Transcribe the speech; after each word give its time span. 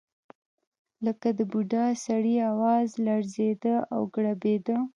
لکه 1.05 1.27
د 1.37 1.39
بوډا 1.51 1.85
سړي 2.05 2.35
اواز 2.51 2.89
لړزېده 3.05 3.75
او 3.93 4.01
ګړبېده. 4.15 4.77